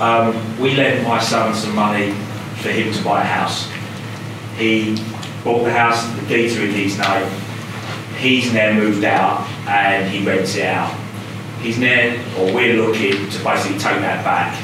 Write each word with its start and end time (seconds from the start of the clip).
Um, 0.00 0.60
we 0.60 0.74
lent 0.74 1.06
my 1.06 1.20
son 1.20 1.54
some 1.54 1.74
money 1.74 2.10
for 2.60 2.70
him 2.70 2.92
to 2.92 3.04
buy 3.04 3.22
a 3.22 3.24
house. 3.24 3.70
He 4.56 4.96
bought 5.44 5.64
the 5.64 5.72
house, 5.72 6.06
the 6.18 6.26
deeds 6.26 6.56
are 6.58 6.64
in 6.64 6.72
his 6.72 6.98
name. 6.98 7.30
He's 8.18 8.52
now 8.52 8.72
moved 8.72 9.04
out 9.04 9.48
and 9.68 10.10
he 10.10 10.26
rents 10.26 10.56
it 10.56 10.66
out. 10.66 10.92
He's 11.60 11.78
now, 11.78 12.12
or 12.38 12.52
we're 12.52 12.74
looking 12.74 13.28
to 13.30 13.44
basically 13.44 13.78
take 13.78 14.00
that 14.00 14.24
back 14.24 14.60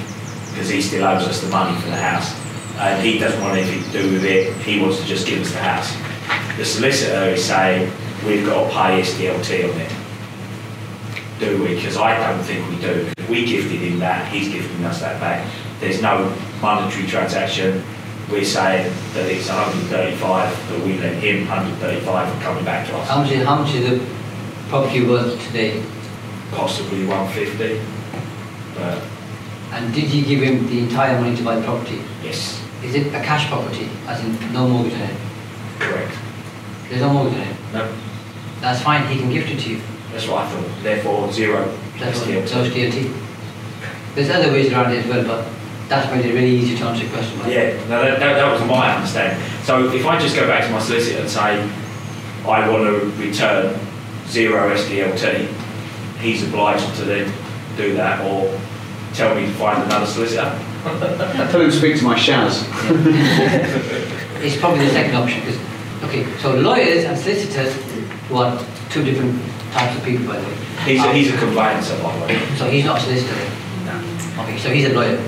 because 0.51 0.69
he 0.69 0.83
still 0.83 1.05
owes 1.05 1.27
us 1.27 1.41
the 1.41 1.49
money 1.49 1.79
for 1.81 1.89
the 1.89 1.97
house. 1.97 2.35
And 2.79 3.01
he 3.05 3.19
doesn't 3.19 3.41
want 3.41 3.57
anything 3.59 3.85
to 3.85 4.03
do 4.03 4.13
with 4.13 4.25
it, 4.25 4.57
he 4.63 4.81
wants 4.81 5.01
to 5.01 5.07
just 5.07 5.27
give 5.27 5.41
us 5.41 5.53
the 5.53 5.59
house. 5.59 5.95
The 6.57 6.65
solicitor 6.65 7.31
is 7.31 7.45
saying 7.45 7.93
we've 8.27 8.45
got 8.45 8.67
to 8.67 8.71
pay 8.71 9.01
SDLT 9.03 9.73
on 9.73 9.81
it 9.81 9.93
do 11.41 11.63
we? 11.63 11.75
Because 11.75 11.97
I 11.97 12.17
don't 12.17 12.43
think 12.45 12.69
we 12.69 12.77
do. 12.77 13.11
We 13.29 13.45
gifted 13.47 13.81
him 13.81 13.99
that, 14.01 14.31
he's 14.31 14.53
gifting 14.53 14.85
us 14.85 15.01
that 15.01 15.19
back. 15.21 15.51
There's 15.81 16.03
no 16.03 16.33
monetary 16.61 17.07
transaction. 17.07 17.83
We're 18.31 18.45
saying 18.45 18.93
that 19.15 19.27
it's 19.29 19.49
135, 19.49 20.67
but 20.69 20.81
we 20.87 20.99
lent 20.99 21.17
him 21.23 21.49
135 21.49 22.33
and 22.33 22.43
coming 22.43 22.65
back 22.65 22.87
to 22.89 22.97
us. 22.97 23.09
How 23.09 23.23
much, 23.23 23.33
is, 23.33 23.45
how 23.45 23.57
much 23.57 23.75
is 23.75 23.89
the 23.89 24.07
property 24.69 25.05
worth 25.05 25.45
today? 25.47 25.83
Possibly 26.53 27.07
150. 27.07 27.81
But 28.77 29.03
And 29.73 29.93
did 29.95 30.13
you 30.13 30.25
give 30.25 30.43
him 30.43 30.67
the 30.69 30.79
entire 30.81 31.19
money 31.21 31.35
to 31.37 31.43
buy 31.43 31.57
the 31.57 31.65
property? 31.65 32.03
yes, 32.23 32.63
Is 32.85 32.95
it 32.95 33.09
a 33.09 33.21
cash 33.25 33.49
property, 33.49 33.89
as 34.07 34.23
in 34.25 34.53
no 34.53 34.69
mortgage 34.69 34.95
on 34.95 35.01
it? 35.01 35.17
correct. 35.79 36.13
There's 36.89 37.01
no 37.01 37.13
mortgage 37.13 37.35
on 37.35 37.47
it. 37.47 37.57
No, 37.73 37.93
That's 38.61 38.83
fine, 38.83 39.07
he 39.09 39.19
can 39.19 39.31
gift 39.33 39.49
it 39.51 39.59
to 39.61 39.71
you. 39.71 39.81
That's 40.13 40.27
what 40.29 40.45
I 40.45 40.49
thought. 40.49 40.83
Therefore, 40.83 41.33
zero 41.33 41.67
That's 41.99 42.19
what, 42.21 42.29
SDLT. 42.29 42.49
so 42.49 42.65
DLT. 42.65 44.15
There's 44.15 44.31
other 44.31 44.51
ways 44.53 44.73
around 44.73 44.93
it 44.93 45.05
as 45.05 45.07
well, 45.07 45.25
but 45.25 45.49
that's 45.89 46.11
made 46.15 46.25
it 46.27 46.35
really 46.35 46.55
easy 46.55 46.77
to 46.77 46.85
answer 46.85 47.05
your 47.05 47.13
question. 47.13 47.39
right? 47.41 47.53
Yeah, 47.53 47.73
no, 47.89 48.03
that, 48.03 48.19
that, 48.21 48.35
that 48.35 48.53
was 48.53 48.61
my 48.69 48.95
understanding. 48.95 49.39
So 49.65 49.93
if 49.93 50.05
I 50.07 50.19
just 50.19 50.35
go 50.37 50.47
back 50.47 50.65
to 50.67 50.71
my 50.73 50.81
solicitor 50.81 51.21
and 51.21 51.29
say, 51.31 51.63
I 52.47 52.69
want 52.69 52.85
to 52.85 53.11
return 53.23 53.79
zero 54.29 54.75
SDLT, 54.75 55.47
he's 56.21 56.43
obliged 56.47 56.95
to 56.97 57.05
then 57.05 57.33
do 57.77 57.95
that 57.95 58.21
or 58.27 58.59
tell 59.15 59.35
me 59.35 59.47
to 59.47 59.53
find 59.53 59.83
another 59.83 60.07
solicitor. 60.07 60.59
Tell 60.81 61.61
him 61.61 61.71
to 61.71 61.73
speak 61.73 61.99
to 61.99 62.05
my 62.05 62.17
Shaz. 62.19 62.65
It's 64.43 64.57
probably 64.59 64.87
the 64.87 64.91
second 64.93 65.15
option, 65.17 65.41
because, 65.41 65.59
okay, 66.05 66.25
so 66.39 66.55
lawyers 66.55 67.05
and 67.05 67.19
solicitors 67.19 67.75
were 68.31 68.59
two 68.91 69.05
different 69.05 69.35
types 69.73 69.97
of 69.97 70.05
people, 70.05 70.27
by 70.27 70.39
the 70.39 70.47
way. 70.47 70.55
He's 70.85 71.01
a, 71.01 71.09
Um, 71.09 71.15
he's 71.15 71.33
a 71.35 71.37
conveyancer, 71.37 71.97
by 72.03 72.17
the 72.19 72.27
way. 72.27 72.57
So 72.57 72.71
he's 72.71 72.85
not 72.85 72.99
a 72.99 73.01
solicitor 73.01 73.35
then? 73.35 74.05
Okay, 74.41 74.59
so 74.59 74.71
he's 74.71 74.87
a 74.87 74.95
lawyer. 74.95 75.19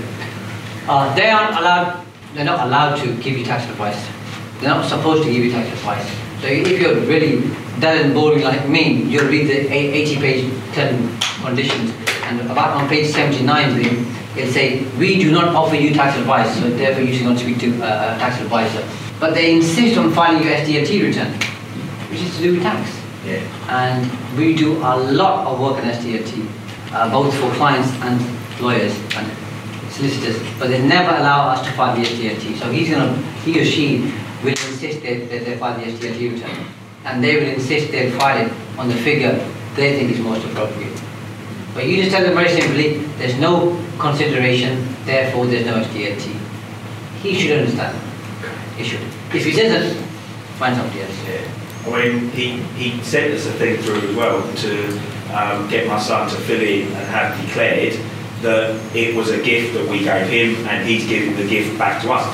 Uh, 0.89 1.14
they 1.14 1.31
aren't 1.31 1.56
allowed, 1.59 2.04
they're 2.34 2.44
not 2.44 2.66
allowed 2.66 2.97
to 2.97 3.06
give 3.22 3.37
you 3.38 3.44
tax 3.44 3.65
advice. 3.71 4.00
They're 4.60 4.71
not 4.71 4.88
supposed 4.88 5.25
to 5.25 5.31
give 5.32 5.44
you 5.44 5.50
tax 5.53 5.69
advice. 5.69 6.06
So 6.41 6.49
if 6.49 6.81
you're 6.81 6.94
really 7.06 7.43
dull 7.81 7.97
and 7.99 8.15
boring 8.15 8.43
like 8.43 8.69
me, 8.69 9.03
you'll 9.03 9.28
read 9.28 9.47
the 9.48 9.69
80-page 9.69 10.75
term 10.75 11.19
conditions, 11.44 11.93
and 12.25 12.41
about 12.50 12.77
on 12.77 12.88
page 12.88 13.10
79, 13.12 13.82
Liam, 13.82 14.37
it'll 14.37 14.53
say, 14.53 14.84
we 14.98 15.19
do 15.22 15.31
not 15.31 15.54
offer 15.54 15.77
you 15.77 15.93
tax 15.94 16.16
advice, 16.19 16.53
so 16.59 16.71
therefore 16.71 17.04
you 17.04 17.15
should 17.15 17.27
not 17.27 17.38
speak 17.38 17.59
to 17.59 17.69
uh, 17.82 18.15
a 18.15 18.19
tax 18.19 18.41
advisor. 18.41 18.87
But 19.21 19.34
they 19.34 19.54
insist 19.54 19.98
on 19.98 20.12
filing 20.12 20.43
your 20.43 20.53
SDLT 20.53 21.03
return, 21.03 21.38
which 22.12 22.21
is 22.21 22.37
to 22.37 22.43
do 22.43 22.53
with 22.55 22.62
tax 22.62 22.91
Yeah. 23.25 23.41
and 23.69 24.05
we 24.37 24.55
do 24.55 24.77
a 24.84 24.95
lot 25.21 25.47
of 25.47 25.59
work 25.61 25.77
on 25.83 25.89
SDLT, 25.91 26.45
uh, 26.93 27.09
both 27.11 27.33
for 27.41 27.49
clients 27.56 27.89
and 28.03 28.21
lawyers 28.61 28.93
and 29.17 29.27
solicitors, 29.91 30.37
but 30.59 30.69
they 30.69 30.83
never 30.83 31.11
allow 31.17 31.49
us 31.51 31.65
to 31.67 31.72
file 31.72 31.97
the 31.97 32.03
SDLT. 32.05 32.59
So 32.59 32.71
he's 32.71 32.91
gonna, 32.91 33.17
he 33.45 33.61
or 33.61 33.65
she 33.65 34.12
will 34.45 34.51
insist 34.51 35.03
that, 35.03 35.31
that 35.31 35.45
they 35.47 35.56
file 35.56 35.78
the 35.78 35.87
SDLT 35.87 36.34
return, 36.34 36.56
and 37.06 37.25
they 37.25 37.37
will 37.37 37.49
insist 37.55 37.91
they'll 37.93 38.12
file 38.19 38.45
it 38.47 38.53
on 38.78 38.89
the 38.89 38.97
figure 38.97 39.33
they 39.77 39.97
think 39.97 40.11
is 40.11 40.19
most 40.21 40.45
appropriate. 40.45 41.01
But 41.75 41.87
you 41.87 41.97
just 42.03 42.11
tell 42.11 42.22
them 42.22 42.34
very 42.34 42.51
simply, 42.51 42.99
there's 43.17 43.39
no 43.39 43.78
consideration, 43.99 44.84
therefore 45.06 45.47
there's 45.47 45.65
no 45.65 45.81
SDLT. 45.81 46.37
He 47.22 47.34
should 47.41 47.59
understand. 47.61 47.97
He 48.77 48.84
should. 48.84 49.01
If 49.33 49.45
he 49.47 49.53
doesn't, 49.53 49.97
find 50.59 50.77
somebody 50.77 51.01
else. 51.03 51.17
Yeah. 51.27 51.62
I 51.87 51.91
mean, 52.09 52.31
he, 52.31 52.59
he 52.78 53.03
sent 53.03 53.32
us 53.34 53.47
a 53.47 53.53
thing 53.53 53.76
through 53.82 54.09
as 54.09 54.15
well 54.16 54.41
to 54.56 54.98
um, 55.34 55.69
get 55.69 55.87
my 55.88 55.98
son 55.98 56.28
to 56.31 56.37
fill 56.37 56.60
in 56.60 56.87
and 56.87 57.06
have 57.09 57.38
declared 57.44 57.98
that 58.43 58.75
it 58.94 59.15
was 59.16 59.31
a 59.31 59.43
gift 59.43 59.75
that 59.75 59.88
we 59.88 60.00
gave 60.04 60.26
him 60.28 60.66
and 60.69 60.87
he's 60.88 61.06
giving 61.09 61.37
the 61.37 61.48
gift 61.48 61.76
back 61.78 62.03
to 62.03 62.12
us. 62.12 62.26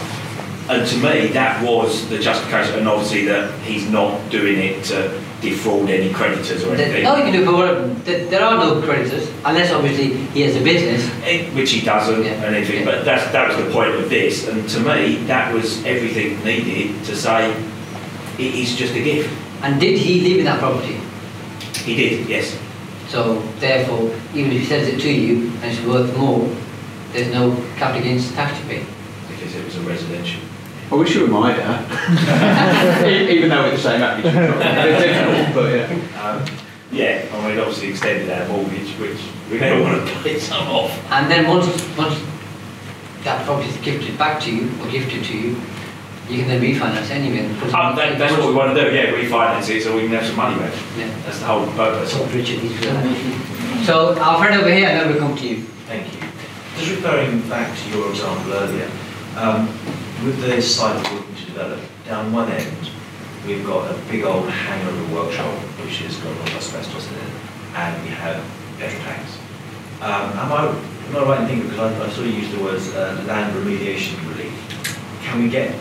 And 0.70 0.86
to 0.86 0.96
me, 0.96 1.28
that 1.28 1.62
was 1.64 2.06
the 2.10 2.18
justification, 2.18 2.78
and 2.80 2.88
obviously 2.88 3.24
that 3.24 3.58
he's 3.60 3.88
not 3.88 4.20
doing 4.30 4.58
it 4.58 4.84
to 4.86 5.18
defraud 5.40 5.88
any 5.88 6.12
creditors 6.12 6.62
or 6.62 6.74
anything. 6.74 7.04
No, 7.04 7.16
you 7.16 7.22
can 7.22 7.32
do 7.32 7.44
for 7.46 7.86
there, 8.04 8.26
there 8.26 8.42
are 8.44 8.58
no 8.58 8.82
creditors 8.82 9.30
unless 9.46 9.72
obviously 9.72 10.08
he 10.34 10.42
has 10.42 10.56
a 10.56 10.60
business. 10.62 11.08
Eh, 11.24 11.48
which 11.54 11.70
he 11.70 11.80
doesn't 11.80 12.22
Yeah. 12.22 12.32
and 12.44 12.54
everything. 12.54 12.80
Yeah. 12.86 12.96
But 12.96 13.04
that's, 13.06 13.32
that 13.32 13.48
was 13.48 13.64
the 13.64 13.72
point 13.72 13.94
of 13.94 14.10
this, 14.10 14.46
and 14.46 14.68
to 14.68 14.80
me, 14.80 15.16
that 15.24 15.54
was 15.54 15.82
everything 15.86 16.44
needed 16.44 17.02
to 17.04 17.16
say 17.16 17.54
it 18.38 18.54
is 18.54 18.76
just 18.76 18.94
a 18.94 19.02
gift. 19.02 19.30
And 19.62 19.80
did 19.80 19.98
he 19.98 20.20
live 20.28 20.38
in 20.38 20.44
that 20.44 20.60
property? 20.60 21.00
He 21.84 21.96
did, 21.96 22.28
yes. 22.28 22.56
So 23.08 23.40
therefore, 23.58 24.14
even 24.34 24.52
if 24.52 24.60
he 24.60 24.64
sells 24.66 24.86
it 24.88 25.00
to 25.00 25.10
you 25.10 25.50
and 25.62 25.64
it's 25.64 25.80
worth 25.84 26.16
more, 26.16 26.48
there's 27.12 27.32
no 27.32 27.56
capital 27.76 28.02
gains 28.02 28.30
tax 28.32 28.58
to 28.60 28.66
pay. 28.66 28.84
because 29.28 29.54
it 29.54 29.64
was 29.64 29.76
a 29.76 29.80
residential. 29.80 30.40
I 30.90 30.94
wish 30.94 31.14
you 31.14 31.22
were 31.22 31.28
my 31.28 31.52
dad. 31.54 33.06
Even 33.30 33.50
though 33.50 33.62
we're 33.64 33.76
the 33.76 33.78
same 33.78 34.02
age. 34.02 34.24
But 35.54 35.74
yeah. 35.74 36.22
Um, 36.22 36.44
yeah, 36.90 37.26
I 37.32 37.48
mean, 37.48 37.58
obviously 37.58 37.88
extended 37.90 38.30
our 38.30 38.48
mortgage, 38.48 38.90
which 38.98 39.18
we 39.50 39.58
never 39.58 39.82
want 39.82 40.08
to 40.08 40.14
pay 40.22 40.38
some 40.38 40.66
off. 40.68 40.90
And 41.12 41.30
then 41.30 41.46
once 41.48 41.66
once 41.96 42.18
that 43.24 43.44
property 43.44 43.68
is 43.68 43.76
gifted 43.78 44.16
back 44.16 44.40
to 44.42 44.50
you 44.54 44.70
or 44.82 44.88
gifted 44.90 45.24
to 45.24 45.36
you, 45.36 45.56
you 46.28 46.38
can 46.38 46.48
then 46.48 46.60
refinance 46.60 47.10
anyway. 47.10 47.46
And 47.46 47.58
put 47.58 47.72
Um, 47.74 47.96
that, 47.96 48.18
that's 48.18 48.36
what 48.36 48.48
we 48.48 48.54
want 48.54 48.76
to 48.76 48.84
do, 48.84 48.94
yeah, 48.94 49.06
refinance 49.06 49.68
it 49.70 49.82
so 49.82 49.94
we 49.94 50.02
can 50.02 50.12
have 50.12 50.26
some 50.26 50.36
money 50.36 50.58
back. 50.58 50.72
Yeah. 50.96 51.08
That's 51.24 51.38
the 51.40 51.46
whole 51.46 51.66
purpose. 51.72 52.12
So 52.12 52.24
Richard, 52.26 52.60
he's 52.60 52.78
good. 52.80 53.84
So 53.84 54.18
our 54.20 54.38
friend 54.38 54.60
over 54.60 54.72
here, 54.72 54.88
and 54.88 55.00
then 55.00 55.08
we'll 55.08 55.18
come 55.18 55.36
to 55.36 55.48
you. 55.48 55.62
Thank 55.86 56.12
you. 56.12 56.20
Just 56.76 56.90
referring 56.96 57.40
back 57.48 57.76
to 57.76 57.88
your 57.90 58.10
example 58.10 58.52
earlier, 58.52 58.90
um, 59.36 59.66
with 60.24 60.40
the 60.40 60.60
site 60.60 60.94
we're 61.10 61.18
looking 61.18 61.34
to 61.36 61.44
develop, 61.46 61.80
down 62.04 62.32
one 62.32 62.50
end, 62.50 62.90
we've 63.46 63.64
got 63.66 63.90
a 63.90 63.98
big 64.10 64.24
old 64.24 64.48
hangar 64.50 64.90
of 64.90 65.10
a 65.10 65.14
workshop, 65.14 65.54
which 65.80 65.98
has 65.98 66.16
got 66.16 66.26
a 66.26 66.38
lot 66.38 66.48
of 66.50 66.56
asbestos 66.56 67.08
in 67.08 67.14
it, 67.14 67.32
and 67.74 68.02
we 68.04 68.10
have 68.10 68.44
petrol 68.78 69.02
tanks. 69.02 69.38
Um, 70.00 70.30
am 70.38 70.52
I, 70.52 70.68
am 70.68 71.16
I 71.16 71.22
right 71.24 71.40
in 71.40 71.46
thinking, 71.48 71.68
because 71.70 71.92
I, 71.92 72.04
I 72.04 72.08
saw 72.10 72.22
you 72.22 72.32
use 72.32 72.50
the 72.54 72.62
words 72.62 72.94
uh, 72.94 73.24
land 73.26 73.54
remediation 73.56 74.20
relief, 74.28 74.52
can 75.22 75.42
we 75.42 75.48
get 75.48 75.74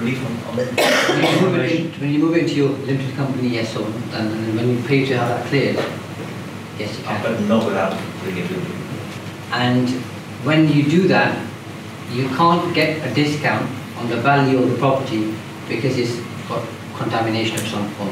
relief 0.00 0.24
on, 0.26 0.32
on 0.48 0.56
When 0.56 1.34
you 1.34 1.40
move 1.40 1.54
it, 1.58 1.72
in- 1.72 1.92
when 2.00 2.10
you 2.12 2.18
move 2.18 2.36
it 2.36 2.42
into 2.44 2.54
your 2.54 2.70
limited 2.70 3.14
company, 3.16 3.48
yes, 3.48 3.76
or, 3.76 3.86
and, 3.86 4.28
and 4.32 4.56
when 4.56 4.68
you 4.76 4.82
pay 4.84 5.04
to 5.06 5.16
have 5.18 5.28
that 5.28 5.46
cleared, 5.46 5.76
yes, 6.78 6.98
you 6.98 7.04
Uh, 7.04 7.08
can. 7.08 7.22
but 7.22 7.40
not 7.48 7.64
without? 7.66 7.92
And 9.52 9.88
when 10.44 10.68
you 10.72 10.82
do 10.84 11.08
that, 11.08 11.36
you 12.12 12.28
can't 12.36 12.74
get 12.74 13.06
a 13.06 13.14
discount 13.14 13.68
on 13.98 14.08
the 14.08 14.16
value 14.16 14.58
of 14.58 14.70
the 14.70 14.76
property 14.78 15.34
because 15.68 15.96
it's 15.98 16.16
got 16.48 16.62
contamination 16.96 17.56
of 17.56 17.66
some 17.68 17.88
form. 17.94 18.10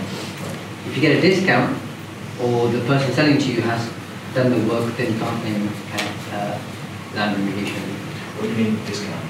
If 0.87 0.94
you 0.94 1.00
get 1.00 1.17
a 1.19 1.20
discount, 1.20 1.76
or 2.41 2.69
the 2.69 2.81
person 2.87 3.12
selling 3.12 3.38
to 3.38 3.52
you 3.52 3.61
has 3.62 3.82
done 4.34 4.50
the 4.50 4.62
work, 4.73 4.96
then 4.96 5.12
you 5.12 5.19
can't 5.19 5.41
claim 5.43 5.69
uh, 6.32 6.58
land 7.14 7.37
remediation. 7.37 7.82
What 8.37 8.43
do 8.44 8.49
you 8.50 8.56
mean 8.70 8.79
discount? 8.87 9.28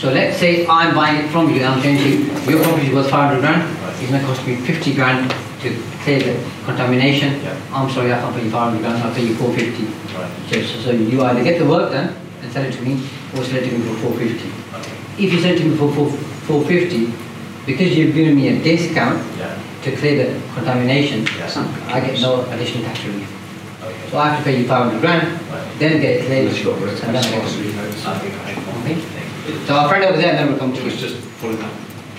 So 0.00 0.10
let's 0.10 0.38
say 0.38 0.66
I'm 0.66 0.94
buying 0.94 1.26
it 1.26 1.28
from 1.30 1.50
you 1.50 1.56
and 1.56 1.66
I'm 1.66 1.82
saying 1.82 1.98
to 1.98 2.08
you, 2.08 2.50
your 2.50 2.62
property 2.64 2.86
is 2.86 2.94
worth 2.94 3.10
500 3.10 3.40
grand, 3.40 3.68
it's 4.00 4.08
going 4.10 4.18
to 4.18 4.26
cost 4.26 4.46
me 4.46 4.56
50 4.56 4.94
grand 4.94 5.30
to 5.60 5.68
clear 6.00 6.20
the 6.20 6.50
contamination. 6.64 7.38
Yeah. 7.42 7.60
I'm 7.70 7.90
sorry, 7.90 8.10
I 8.10 8.18
can't 8.18 8.34
pay 8.34 8.44
you 8.46 8.50
500 8.50 8.80
grand, 8.80 9.02
I'll 9.02 9.14
pay 9.14 9.26
you 9.26 9.34
450. 9.34 9.84
Right. 10.16 10.32
So, 10.48 10.62
so, 10.62 10.80
so 10.84 10.90
you 10.92 11.22
either 11.22 11.44
get 11.44 11.58
the 11.58 11.66
work 11.68 11.92
done 11.92 12.16
and 12.40 12.50
sell 12.50 12.64
it 12.64 12.72
to 12.72 12.80
me, 12.80 12.94
or 13.36 13.44
sell 13.44 13.56
it 13.60 13.68
to 13.68 13.76
me 13.78 13.84
for 13.92 14.16
450. 14.16 14.48
Okay. 14.80 15.22
If 15.26 15.32
you 15.34 15.40
sell 15.42 15.52
it 15.52 15.58
to 15.58 15.64
me 15.68 15.76
for 15.76 15.92
450, 15.92 17.12
because 17.66 17.94
you've 17.94 18.14
given 18.14 18.36
me 18.36 18.48
a 18.48 18.62
discount 18.62 19.20
Yeah. 19.36 19.52
to 19.84 19.96
clear 19.96 20.16
the 20.32 20.40
contamination, 20.54 21.26
Yes. 21.36 21.58
I 21.58 22.00
get 22.00 22.18
no 22.22 22.48
additional 22.48 22.84
tax 22.84 23.04
relief. 23.04 23.28
Okay. 23.84 24.10
So 24.10 24.16
I 24.16 24.30
have 24.30 24.38
to 24.38 24.44
pay 24.44 24.62
you 24.62 24.66
500 24.66 24.98
grand, 25.02 25.28
Right. 25.28 25.78
then 25.78 26.00
get 26.00 26.20
it 26.20 26.24
cleared. 26.24 26.46
Unless 26.46 26.56
you've 26.64 26.72
got 26.72 26.80
rid 26.80 26.94
of 26.94 27.04
and 27.04 27.14
then 27.14 27.24
I 27.24 28.22
get 28.24 28.49
our 29.70 29.88
friend 29.88 30.04
over 30.04 30.16
there, 30.16 30.32
then 30.34 30.48
we'll 30.48 30.58
come 30.58 30.72
to 30.72 30.80
It 30.80 30.84
was 30.84 31.02
you. 31.02 31.08
just 31.08 31.20
following 31.40 31.58
that. 31.58 31.72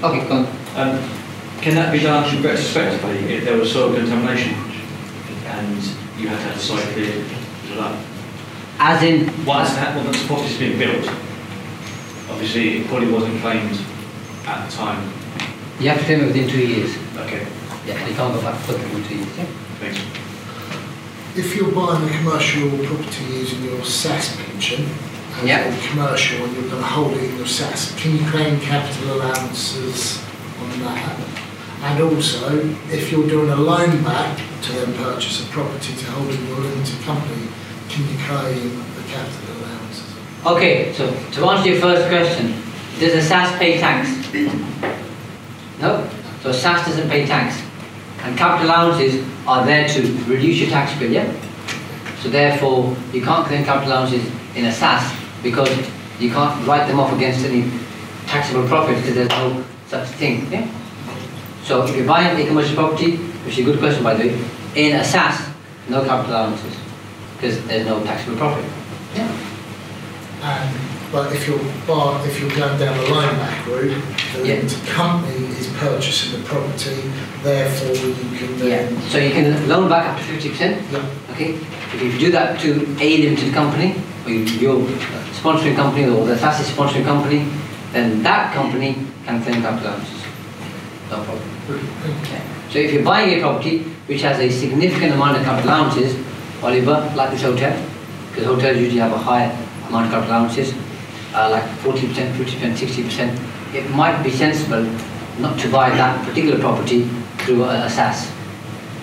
Okay, 0.03 0.27
go 0.27 0.35
on. 0.35 0.45
Um, 0.75 1.09
can 1.61 1.75
that 1.75 1.91
be 1.91 1.99
done 1.99 2.23
retrospectively 2.43 3.33
if 3.35 3.43
there 3.45 3.57
was 3.57 3.71
soil 3.71 3.93
contamination 3.93 4.53
and 5.45 5.77
you 6.17 6.27
had 6.27 6.37
to 6.37 6.43
have 6.43 6.55
the 6.55 6.59
site 6.59 6.83
cleared? 6.93 7.23
for 7.69 7.75
that? 7.75 8.05
As 8.79 9.03
in, 9.03 9.25
Once 9.45 9.69
that, 9.75 9.95
once 9.95 10.19
the 10.21 10.27
property's 10.27 10.57
been 10.57 10.79
built, 10.79 11.07
obviously 12.29 12.79
it 12.79 12.87
probably 12.87 13.11
wasn't 13.11 13.39
claimed 13.41 13.77
at 14.47 14.67
the 14.69 14.75
time. 14.75 15.11
you 15.79 15.89
have 15.89 15.99
to 15.99 16.05
claim 16.05 16.21
it 16.21 16.27
within 16.27 16.49
two 16.49 16.65
years. 16.65 16.97
Okay, 17.17 17.45
Yeah, 17.85 18.07
you 18.07 18.15
can't 18.15 18.33
go 18.33 18.41
back 18.41 18.59
further 18.61 18.79
than 18.87 19.03
two 19.03 19.15
years. 19.17 19.37
Yeah? 19.37 19.45
thanks. 19.79 19.99
If 21.37 21.55
you're 21.55 21.71
buying 21.71 22.03
a 22.09 22.11
commercial 22.17 22.69
property 22.85 23.23
using 23.25 23.63
your 23.63 23.77
SSAS 23.81 24.35
pension, 24.45 24.83
and 24.83 25.10
Yeah. 25.43 25.75
commercial 25.89 26.45
and 26.45 26.53
you're 26.53 26.69
going 26.69 26.81
to 26.81 26.87
hold 26.87 27.13
it 27.13 27.23
in 27.23 27.37
your 27.37 27.45
SSAS, 27.45 27.97
can 27.97 28.15
you 28.15 28.29
claim 28.29 28.59
capital 28.59 29.15
allowances 29.15 30.23
on 30.59 30.79
that? 30.81 31.19
And 31.81 32.01
also, 32.03 32.59
if 32.91 33.11
you're 33.11 33.27
doing 33.27 33.49
a 33.49 33.55
loan 33.55 34.03
back 34.03 34.39
to 34.63 34.71
then 34.73 34.93
purchase 34.97 35.43
a 35.43 35.49
property 35.49 35.95
to 35.95 36.05
hold 36.11 36.29
in 36.29 36.47
your 36.47 36.57
limited 36.57 37.01
company, 37.01 37.47
can 37.89 38.07
you 38.07 38.17
claim 38.23 38.77
the 38.93 39.01
capital 39.07 39.55
allowances? 39.57 40.15
Okay, 40.45 40.93
so 40.93 41.09
to 41.09 41.45
answer 41.49 41.69
your 41.69 41.81
first 41.81 42.07
question, 42.07 42.53
does 42.99 43.13
a 43.15 43.33
SSAS 43.33 43.57
pay 43.57 43.79
tax? 43.79 44.09
No. 45.79 46.07
So 46.43 46.51
SSAS 46.51 46.85
doesn't 46.85 47.09
pay 47.09 47.25
tax. 47.25 47.59
And 48.19 48.37
capital 48.37 48.67
allowances 48.67 49.25
are 49.47 49.65
there 49.65 49.87
to 49.87 50.01
reduce 50.27 50.59
your 50.59 50.69
tax 50.69 50.97
bill, 50.99 51.11
yeah? 51.11 51.33
So 52.19 52.29
therefore, 52.29 52.95
you 53.11 53.23
can't 53.23 53.47
claim 53.47 53.65
capital 53.65 53.93
allowances 53.93 54.23
in 54.55 54.65
a 54.65 54.69
SSAS 54.69 55.20
because 55.43 55.69
you 56.19 56.29
can't 56.29 56.67
write 56.67 56.87
them 56.87 56.99
off 56.99 57.13
against 57.13 57.45
any 57.45 57.69
taxable 58.27 58.67
profit 58.67 58.95
because 58.97 59.15
there's 59.15 59.29
no 59.29 59.63
such 59.87 60.07
thing, 60.09 60.51
yeah? 60.51 60.67
So 61.63 61.83
if 61.85 61.95
you're 61.95 62.07
buying 62.07 62.39
a 62.39 62.47
commercial 62.47 62.75
property, 62.75 63.17
which 63.17 63.57
is 63.57 63.59
a 63.59 63.63
good 63.71 63.79
question 63.79 64.03
by 64.03 64.13
the 64.15 64.27
way, 64.27 64.33
in 64.75 64.95
a 64.95 64.99
SSAS, 64.99 65.51
no 65.89 66.03
capital 66.05 66.31
allowances 66.35 66.75
because 67.35 67.63
there's 67.67 67.85
no 67.85 68.03
taxable 68.03 68.37
profit. 68.37 68.65
Yeah. 69.15 69.27
And, 70.43 70.77
but 71.11 71.33
if 71.35 71.47
you're 71.47 71.59
bar, 71.85 72.25
if 72.25 72.39
you're 72.39 72.49
going 72.49 72.79
down 72.79 72.97
the 72.97 73.03
line 73.13 73.35
back 73.37 73.67
route, 73.67 74.01
the 74.33 74.47
Yeah. 74.47 74.61
company 74.93 75.45
is 75.47 75.67
purchasing 75.77 76.39
the 76.39 76.47
property, 76.47 77.11
therefore 77.43 77.95
you 77.95 78.13
can 78.37 78.57
then. 78.59 78.93
Yeah, 78.93 79.09
so 79.09 79.17
you 79.17 79.31
can 79.31 79.67
loan 79.67 79.89
back 79.89 80.07
up 80.07 80.17
to 80.17 80.23
fifty 80.23 80.49
percent, 80.49 80.81
Yeah. 80.91 81.03
okay? 81.31 81.55
If 81.93 82.01
you 82.01 82.17
do 82.17 82.31
that 82.31 82.59
to 82.61 82.95
a 83.01 83.17
limited 83.17 83.53
company, 83.53 83.95
you- 84.27 84.45
your 84.59 84.75
sponsoring 85.41 85.75
company, 85.75 86.05
or 86.05 86.25
the 86.25 86.35
SSAS 86.35 86.69
sponsoring 86.71 87.05
company, 87.05 87.45
then 87.93 88.23
that 88.23 88.53
company 88.53 88.95
can 89.25 89.41
claim 89.43 89.61
capital 89.61 89.89
allowances. 89.89 90.21
No 91.09 91.17
problem. 91.17 91.49
Okay. 92.23 92.41
So 92.71 92.79
if 92.79 92.93
you're 92.93 93.03
buying 93.03 93.37
a 93.37 93.41
property 93.41 93.79
which 94.07 94.21
has 94.21 94.39
a 94.39 94.49
significant 94.49 95.13
amount 95.13 95.37
of 95.37 95.43
capital 95.43 95.69
allowances, 95.69 96.15
Oliver, 96.63 97.11
like 97.15 97.31
this 97.31 97.41
hotel, 97.43 97.73
because 98.29 98.45
hotels 98.45 98.77
usually 98.77 98.99
have 98.99 99.11
a 99.11 99.17
higher 99.17 99.51
amount 99.89 100.05
of 100.05 100.11
capital 100.11 100.35
allowances, 100.35 100.73
uh, 101.35 101.49
like 101.49 101.63
40%, 101.83 102.33
50%, 102.35 102.77
60%, 102.77 103.39
it 103.73 103.89
might 103.91 104.21
be 104.23 104.29
sensible 104.31 104.85
not 105.39 105.57
to 105.59 105.69
buy 105.69 105.89
that 105.89 106.23
particular 106.25 106.59
property 106.59 107.09
through 107.39 107.63
a, 107.63 107.85
a 107.85 107.89
SSAS. 107.89 108.29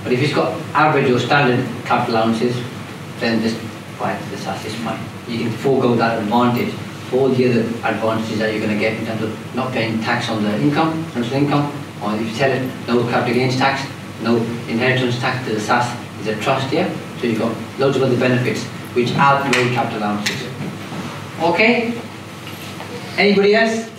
But 0.02 0.12
if 0.12 0.22
it's 0.22 0.34
got 0.34 0.52
average 0.74 1.10
or 1.10 1.18
standard 1.18 1.64
capital 1.84 2.14
allowances, 2.16 2.56
then 3.20 3.42
just 3.42 3.56
it, 4.00 4.30
the 4.30 4.36
SSAS 4.36 4.64
is 4.66 4.74
fine. 4.76 5.00
You 5.28 5.38
can 5.38 5.52
forego 5.52 5.94
that 5.96 6.22
advantage 6.22 6.74
all 7.12 7.28
the 7.28 7.50
other 7.50 7.60
advantages 7.88 8.38
that 8.38 8.52
you're 8.52 8.60
going 8.60 8.74
to 8.74 8.78
get 8.78 8.98
in 8.98 9.06
terms 9.06 9.22
of 9.22 9.54
not 9.54 9.72
paying 9.72 10.00
tax 10.00 10.28
on 10.28 10.42
the 10.42 10.60
income, 10.60 11.04
rental 11.14 11.32
income, 11.32 11.72
or 12.02 12.14
if 12.14 12.20
you 12.20 12.34
sell 12.34 12.50
it, 12.50 12.62
no 12.86 13.02
capital 13.10 13.34
gains 13.34 13.56
tax, 13.56 13.90
no 14.22 14.36
inheritance 14.68 15.18
tax 15.18 15.46
to 15.46 15.54
the 15.54 15.60
SSAS 15.60 16.20
is 16.20 16.26
a 16.26 16.36
trust, 16.40 16.70
here, 16.70 16.92
So 17.18 17.26
you've 17.26 17.38
got 17.38 17.56
loads 17.78 17.96
of 17.96 18.02
other 18.02 18.18
benefits 18.18 18.64
which 18.94 19.12
outweigh 19.14 19.72
capital 19.74 20.00
allowances. 20.00 20.42
Okay? 21.40 21.98
Anybody 23.16 23.54
else? 23.54 23.90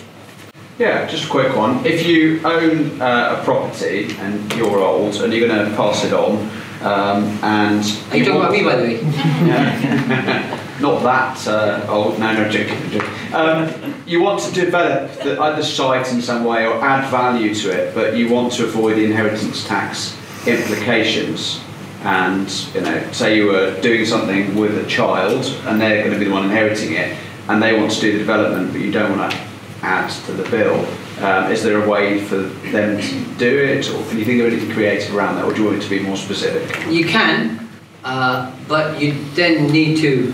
Yeah, 0.78 1.06
just 1.06 1.26
a 1.26 1.28
quick 1.28 1.54
one. 1.56 1.84
If 1.84 2.06
you 2.06 2.40
own 2.44 3.00
uh, 3.02 3.38
a 3.38 3.44
property 3.44 4.14
and 4.18 4.52
you're 4.54 4.78
old 4.78 5.14
and 5.16 5.32
you're 5.32 5.48
going 5.48 5.70
to 5.70 5.76
pass 5.76 6.04
it 6.04 6.12
on, 6.12 6.50
um, 6.82 7.24
and 7.42 7.84
Are 8.10 8.16
you 8.16 8.24
talking 8.24 8.40
about 8.40 8.52
me, 8.52 8.64
by 8.64 8.76
the 8.76 8.82
way? 8.82 9.02
not 10.80 11.02
that 11.02 11.46
uh, 11.46 11.86
old, 11.88 12.18
no, 12.18 12.32
no, 12.32 12.48
joking. 12.48 12.90
joking. 12.90 13.34
Um, 13.34 14.02
you 14.06 14.22
want 14.22 14.40
to 14.40 14.52
develop 14.52 15.12
the 15.20 15.40
other 15.40 15.62
site 15.62 16.10
in 16.12 16.22
some 16.22 16.44
way 16.44 16.66
or 16.66 16.82
add 16.82 17.10
value 17.10 17.54
to 17.54 17.70
it, 17.70 17.94
but 17.94 18.16
you 18.16 18.30
want 18.30 18.54
to 18.54 18.64
avoid 18.64 18.96
the 18.96 19.04
inheritance 19.04 19.66
tax 19.66 20.16
implications. 20.46 21.60
And 22.02 22.50
you 22.74 22.80
know, 22.80 23.12
say 23.12 23.36
you 23.36 23.48
were 23.48 23.78
doing 23.82 24.06
something 24.06 24.56
with 24.56 24.78
a 24.78 24.88
child, 24.88 25.44
and 25.66 25.78
they're 25.78 26.02
going 26.02 26.14
to 26.14 26.18
be 26.18 26.24
the 26.24 26.32
one 26.32 26.44
inheriting 26.44 26.94
it, 26.94 27.18
and 27.48 27.62
they 27.62 27.78
want 27.78 27.92
to 27.92 28.00
do 28.00 28.12
the 28.12 28.18
development, 28.18 28.72
but 28.72 28.80
you 28.80 28.90
don't 28.90 29.18
want 29.18 29.32
to 29.32 29.38
add 29.82 30.10
to 30.24 30.32
the 30.32 30.48
bill. 30.48 30.86
Um, 31.20 31.52
is 31.52 31.62
there 31.62 31.82
a 31.82 31.86
way 31.86 32.18
for 32.18 32.38
them 32.72 32.98
to 32.98 33.34
do 33.36 33.58
it, 33.58 33.90
or 33.90 34.02
can 34.08 34.18
you 34.18 34.24
think 34.24 34.40
of 34.40 34.46
anything 34.46 34.72
creative 34.72 35.14
around 35.14 35.36
that, 35.36 35.44
or 35.44 35.52
do 35.52 35.60
you 35.60 35.66
want 35.66 35.76
it 35.76 35.82
to 35.82 35.90
be 35.90 36.00
more 36.00 36.16
specific? 36.16 36.90
You 36.90 37.04
can, 37.04 37.68
uh, 38.04 38.56
but 38.66 38.98
you 38.98 39.12
then 39.34 39.70
need 39.70 39.98
to 39.98 40.32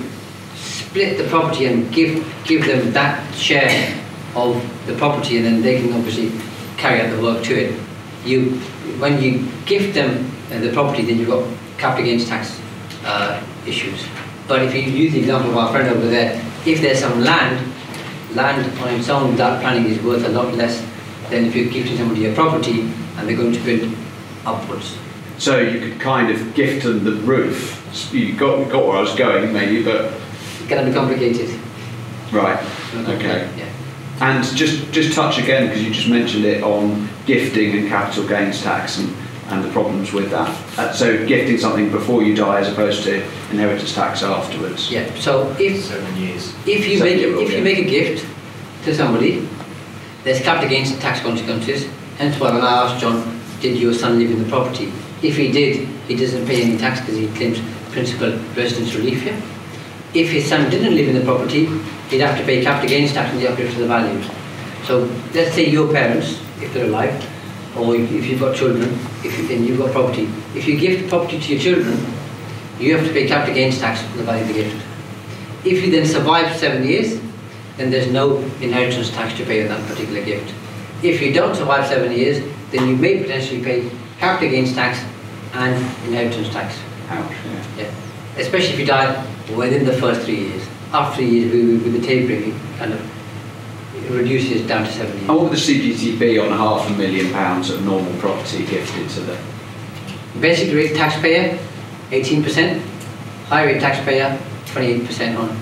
split 0.55 1.19
the 1.19 1.25
property 1.25 1.67
and 1.67 1.93
give 1.93 2.25
give 2.44 2.67
them 2.67 2.93
that 2.93 3.35
share 3.35 4.00
of 4.37 4.62
the 4.87 4.94
property, 4.94 5.38
and 5.38 5.44
then 5.44 5.61
they 5.61 5.81
can 5.81 5.93
obviously 5.93 6.31
carry 6.77 7.00
out 7.00 7.11
the 7.11 7.21
work 7.21 7.43
to 7.44 7.55
it. 7.55 7.81
You, 8.25 8.50
when 9.00 9.21
you 9.21 9.49
gift 9.65 9.94
them 9.94 10.31
uh, 10.53 10.61
the 10.61 10.73
property, 10.73 11.03
then 11.03 11.19
you've 11.19 11.29
got 11.29 11.49
capital 11.79 12.05
gains 12.05 12.29
tax 12.29 12.61
uh, 13.05 13.43
issues. 13.66 14.07
But 14.47 14.62
if 14.62 14.73
you 14.73 14.83
use 14.83 15.12
the 15.14 15.19
example 15.19 15.50
of 15.50 15.57
our 15.57 15.73
friend 15.73 15.88
over 15.88 16.07
there, 16.07 16.40
if 16.64 16.81
there's 16.81 17.00
some 17.00 17.23
land, 17.23 17.73
land 18.37 18.64
on 18.81 18.95
its 18.95 19.09
own 19.09 19.31
without 19.33 19.61
planning 19.61 19.87
is 19.90 20.00
worth 20.02 20.25
a 20.25 20.28
lot 20.28 20.55
less 20.55 20.81
than 21.31 21.47
if 21.47 21.57
you're 21.57 21.71
gifting 21.71 21.97
somebody 21.97 22.26
a 22.26 22.35
property 22.35 22.83
and 23.16 23.28
they're 23.28 23.37
going 23.37 23.52
to 23.52 23.61
build 23.64 23.93
upwards. 24.45 24.97
So 25.38 25.59
you 25.59 25.81
could 25.81 26.00
kind 26.00 26.31
of 26.31 26.55
gift 26.55 26.85
them 26.85 27.02
the 27.05 27.12
roof. 27.12 27.83
You 28.12 28.35
got 28.37 28.71
got 28.71 28.87
where 28.87 28.97
I 28.97 29.00
was 29.00 29.14
going, 29.16 29.52
maybe, 29.52 29.83
but 29.83 30.12
It's 30.61 30.69
going 30.69 30.85
to 30.85 30.90
be 30.90 30.95
complicated. 30.97 31.50
right, 32.33 32.62
okay. 32.95 33.50
Yeah. 33.57 33.73
And 34.21 34.45
just 34.57 34.93
just 34.93 35.14
touch 35.14 35.38
again 35.38 35.66
because 35.66 35.83
you 35.85 35.93
just 35.93 36.09
mentioned 36.09 36.45
it 36.45 36.62
on 36.62 37.09
gifting 37.26 37.76
and 37.76 37.88
capital 37.88 38.26
gains 38.26 38.62
tax 38.62 38.99
and, 38.99 39.14
and 39.49 39.65
the 39.65 39.71
problems 39.71 40.12
with 40.12 40.31
that. 40.31 40.49
Uh, 40.79 40.93
so 40.93 41.25
gifting 41.26 41.59
something 41.59 41.91
before 41.91 42.23
you 42.23 42.35
die 42.35 42.61
as 42.61 42.69
opposed 42.73 43.05
to 43.05 43.23
inheritance 43.50 43.95
tax 43.95 44.23
afterwards. 44.23 44.91
Yeah. 44.91 45.12
So 45.15 45.55
if 45.59 45.85
Seven 45.85 46.17
years. 46.17 46.53
if 46.67 46.87
you 46.88 46.99
Seven 46.99 47.12
make 47.12 47.21
year 47.21 47.33
rule, 47.33 47.43
if 47.45 47.53
you 47.53 47.62
make 47.62 47.79
a 47.79 47.85
gift 47.88 48.26
to 48.85 48.95
somebody, 48.95 49.49
there's 50.25 50.41
capital 50.41 50.69
gains 50.69 50.97
tax 50.99 51.21
consequences. 51.21 51.88
Hence 52.19 52.38
why 52.41 52.53
when 52.53 52.62
I 52.62 52.85
asked 52.85 53.00
John, 53.00 53.41
did 53.61 53.79
your 53.79 53.95
son 53.95 54.19
live 54.19 54.31
in 54.31 54.43
the 54.43 54.49
property? 54.49 54.93
If 55.23 55.37
he 55.37 55.50
did, 55.53 55.87
he 56.09 56.17
doesn't 56.17 56.47
pay 56.47 56.62
any 56.62 56.76
tax 56.76 57.00
because 57.00 57.17
he 57.17 57.29
claims 57.29 57.61
principal 57.93 58.33
residence 58.57 58.95
relief 58.95 59.23
here. 59.23 59.41
If 60.15 60.31
his 60.31 60.47
son 60.49 60.69
didn't 60.71 60.95
live 60.95 61.09
in 61.09 61.15
the 61.15 61.25
property, 61.25 61.67
he'd 62.11 62.21
have 62.21 62.38
to 62.38 62.45
pay 62.45 62.62
capital 62.62 62.88
gains 62.88 63.12
tax 63.12 63.33
on 63.33 63.38
the 63.38 63.50
uplift 63.50 63.73
of 63.75 63.79
the 63.81 63.87
value. 63.87 64.23
So 64.85 65.05
let's 65.35 65.55
say 65.55 65.69
your 65.69 65.93
parents, 65.93 66.41
if 66.61 66.73
they're 66.75 66.87
alive, 66.87 67.15
or 67.76 67.95
if 67.95 68.11
if 68.11 68.26
you've 68.26 68.40
got 68.40 68.56
children, 68.56 68.88
if 69.25 69.38
you, 69.38 69.56
and 69.56 69.66
you've 69.66 69.78
got 69.78 69.92
property, 69.92 70.28
if 70.54 70.66
you 70.66 70.78
gift 70.78 71.09
property 71.09 71.38
to 71.40 71.54
your 71.54 71.61
children, 71.61 71.99
you 72.78 72.97
have 72.97 73.06
to 73.06 73.12
pay 73.12 73.26
capital 73.26 73.54
gains 73.54 73.78
tax 73.78 74.02
on 74.04 74.16
the 74.16 74.25
value 74.25 74.42
of 74.42 74.49
the 74.49 74.54
gift. 74.54 74.87
If 75.64 75.85
you 75.85 75.90
then 75.90 76.06
survive 76.06 76.56
seven 76.56 76.87
years, 76.87 77.21
then 77.76 77.90
there's 77.90 78.11
no 78.11 78.38
inheritance 78.61 79.11
tax 79.11 79.37
to 79.38 79.45
pay 79.45 79.62
on 79.62 79.68
that 79.68 79.88
particular 79.88 80.25
gift. 80.25 80.54
If 81.02 81.21
you 81.21 81.33
don't 81.33 81.54
survive 81.54 81.87
seven 81.87 82.12
years, 82.12 82.42
then 82.71 82.88
you 82.88 82.97
may 82.97 83.21
potentially 83.23 83.62
pay 83.62 83.90
capital 84.18 84.50
gains 84.50 84.75
tax 84.75 85.04
and 85.52 85.75
inheritance 86.06 86.49
tax. 86.50 86.78
Ouch, 87.09 87.30
yeah. 87.30 87.66
Yeah. 87.78 87.95
Especially 88.37 88.75
if 88.75 88.80
you 88.80 88.87
die 88.87 89.26
within 89.54 89.85
the 89.85 89.92
first 89.95 90.23
three 90.23 90.49
years. 90.49 90.66
After 90.92 91.16
three 91.16 91.28
years, 91.28 91.83
with 91.83 91.92
the 91.92 92.06
tapering, 92.06 92.59
kind 92.78 92.92
of 92.92 93.15
reduces 94.10 94.66
down 94.66 94.84
to 94.84 94.92
seven 94.92 95.12
years. 95.12 95.28
And 95.28 95.28
what 95.28 95.40
would 95.44 95.52
the 95.52 95.56
CGT 95.56 96.18
be 96.18 96.38
on 96.38 96.50
half 96.50 96.88
a 96.88 96.92
million 96.94 97.32
pounds 97.32 97.70
of 97.70 97.84
normal 97.84 98.12
property 98.20 98.64
gifted 98.64 99.08
to 99.10 99.20
the? 99.20 99.36
Basic 100.40 100.72
rate 100.75 100.94
taxpayer, 100.94 101.58
18%. 102.10 102.80
High 103.48 103.64
rate 103.64 103.80
taxpayer, 103.80 104.38
28% 104.66 105.38
on 105.38 105.56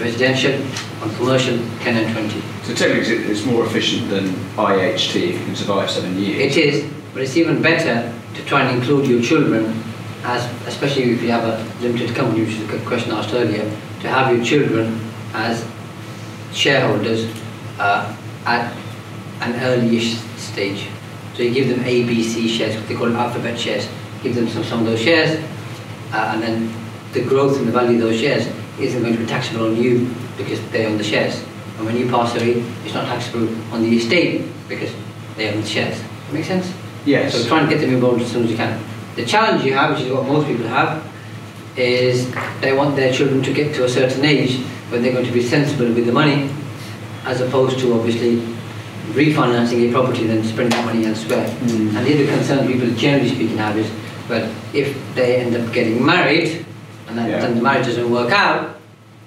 residential, 0.00 0.54
on 1.02 1.14
commercial, 1.16 1.58
10 1.82 1.96
and 1.96 2.12
20. 2.14 2.42
So 2.64 2.74
technically, 2.74 3.16
it's- 3.16 3.30
it's 3.30 3.46
more 3.46 3.64
efficient 3.66 4.10
than 4.10 4.34
IHT 4.56 5.24
if 5.24 5.34
you 5.38 5.44
can 5.44 5.56
survive 5.56 5.90
seven 5.90 6.18
years. 6.18 6.56
It 6.56 6.56
is, 6.56 6.84
but 7.12 7.22
it's 7.22 7.36
even 7.36 7.60
better 7.60 8.10
to 8.34 8.42
try 8.46 8.62
and 8.62 8.78
include 8.78 9.06
your 9.06 9.20
children 9.20 9.74
as, 10.24 10.46
especially 10.66 11.12
if 11.12 11.22
you 11.22 11.30
have 11.30 11.44
a 11.44 11.64
limited 11.82 12.14
company, 12.14 12.44
which 12.44 12.54
is 12.56 12.62
a 12.62 12.78
question 12.86 13.12
asked 13.12 13.34
earlier, 13.34 13.64
to 14.00 14.08
have 14.08 14.34
your 14.34 14.44
children 14.44 14.98
as 15.34 15.64
shareholders 16.52 17.26
uh, 17.78 18.16
at 18.46 18.76
an 19.40 19.54
early-ish 19.62 20.16
stage. 20.36 20.88
So 21.34 21.42
you 21.42 21.52
give 21.52 21.68
them 21.68 21.80
A, 21.84 22.04
B, 22.04 22.22
C 22.22 22.48
shares, 22.48 22.76
they 22.88 22.94
call 22.94 23.06
them 23.06 23.16
alphabet 23.16 23.58
shares. 23.58 23.88
Give 24.22 24.34
them 24.34 24.48
some, 24.48 24.64
some 24.64 24.80
of 24.80 24.86
those 24.86 25.00
shares, 25.00 25.38
uh, 26.12 26.32
and 26.32 26.42
then 26.42 26.74
the 27.12 27.22
growth 27.22 27.58
and 27.58 27.66
the 27.68 27.72
value 27.72 27.96
of 27.96 28.00
those 28.00 28.20
shares 28.20 28.46
isn't 28.80 29.02
going 29.02 29.14
to 29.14 29.20
be 29.20 29.26
taxable 29.26 29.66
on 29.66 29.76
you 29.76 30.14
because 30.36 30.60
they 30.70 30.86
own 30.86 30.96
the 30.96 31.04
shares. 31.04 31.44
And 31.76 31.86
when 31.86 31.96
you 31.96 32.08
pass 32.08 32.34
away, 32.34 32.64
it's 32.84 32.94
not 32.94 33.06
taxable 33.06 33.48
on 33.72 33.82
the 33.82 33.96
estate 33.96 34.48
because 34.68 34.90
they 35.36 35.52
own 35.52 35.60
the 35.60 35.66
shares. 35.66 36.00
Make 36.32 36.44
sense? 36.44 36.72
Yes. 37.04 37.34
So 37.34 37.46
try 37.46 37.60
and 37.60 37.68
get 37.68 37.80
them 37.80 37.92
involved 37.92 38.22
as 38.22 38.30
soon 38.30 38.44
as 38.44 38.50
you 38.50 38.56
can. 38.56 38.82
The 39.16 39.26
challenge 39.26 39.64
you 39.64 39.74
have, 39.74 39.94
which 39.94 40.06
is 40.06 40.12
what 40.12 40.26
most 40.26 40.46
people 40.46 40.66
have, 40.68 41.04
is 41.76 42.32
they 42.60 42.72
want 42.72 42.96
their 42.96 43.12
children 43.12 43.42
to 43.42 43.52
get 43.52 43.74
to 43.74 43.84
a 43.84 43.88
certain 43.88 44.24
age 44.24 44.60
when 44.88 45.02
they're 45.02 45.12
going 45.12 45.26
to 45.26 45.32
be 45.32 45.42
sensible 45.42 45.92
with 45.92 46.06
the 46.06 46.12
money, 46.12 46.48
as 47.24 47.40
opposed 47.40 47.78
to 47.80 47.94
obviously 47.94 48.36
refinancing 49.12 49.88
a 49.88 49.92
property 49.92 50.22
and 50.22 50.30
then 50.30 50.44
spending 50.44 50.70
that 50.70 50.84
money 50.84 51.06
elsewhere. 51.06 51.46
Mm. 51.46 51.94
And 51.96 52.06
the 52.06 52.14
other 52.14 52.26
concern 52.26 52.66
people 52.66 52.90
generally 52.94 53.28
speaking 53.28 53.58
have 53.58 53.76
is, 53.76 53.90
well, 54.28 54.50
if 54.72 54.96
they 55.14 55.36
end 55.36 55.56
up 55.56 55.72
getting 55.72 56.04
married 56.04 56.64
and 57.08 57.18
that, 57.18 57.28
Yeah. 57.28 57.40
then 57.40 57.56
the 57.56 57.62
marriage 57.62 57.86
doesn't 57.86 58.10
work 58.10 58.32
out, 58.32 58.76